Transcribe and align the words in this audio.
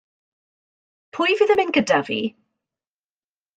Pwy 1.17 1.37
fydd 1.41 1.53
yn 1.55 1.61
mynd 1.61 1.77
gyda 1.77 2.01
fi? 2.09 2.19